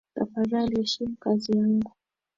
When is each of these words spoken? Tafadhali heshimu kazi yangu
Tafadhali 0.15 0.73
heshimu 0.79 1.15
kazi 1.23 1.51
yangu 1.57 1.91